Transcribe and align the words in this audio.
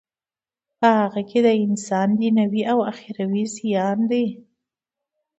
په 0.79 0.87
هغه 0.99 1.21
کی 1.29 1.39
د 1.45 1.49
انسان 1.65 2.07
دینوی 2.19 2.63
او 2.71 2.79
اخروی 2.91 3.43
زیان 3.57 3.99
دی. 4.11 4.25